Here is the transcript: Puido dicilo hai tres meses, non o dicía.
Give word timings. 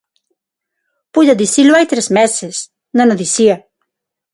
Puido 1.13 1.39
dicilo 1.41 1.71
hai 1.75 1.85
tres 1.91 2.07
meses, 2.19 2.55
non 2.97 3.07
o 3.13 3.19
dicía. 3.23 3.55